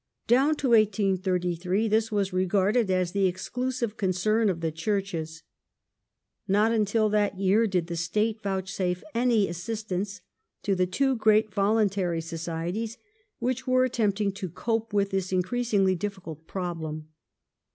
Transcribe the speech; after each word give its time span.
Down 0.25 0.55
to 0.55 0.69
1833 0.69 1.87
this 1.87 2.11
was 2.11 2.33
regarded 2.33 2.89
as 2.89 3.11
the 3.11 3.27
exclusive 3.27 3.97
concern 3.97 4.49
of 4.49 4.59
the 4.61 4.71
\ 4.71 4.71
Churches, 4.83 5.43
Not 6.47 6.71
until 6.71 7.07
that 7.09 7.37
year 7.37 7.67
did 7.67 7.85
the 7.85 7.95
State 7.95 8.41
vouchsafe 8.41 9.03
any 9.13 9.47
assis 9.47 9.83
tance 9.83 10.21
to 10.63 10.73
the 10.73 10.87
two 10.87 11.15
great 11.15 11.53
voluntary 11.53 12.19
societies 12.21 12.97
which 13.37 13.67
were 13.67 13.83
attempting 13.83 14.31
to 14.31 14.49
cope 14.49 14.91
with 14.91 15.11
this 15.11 15.31
increasingly 15.31 15.93
difficult 15.93 16.47
problem. 16.47 17.09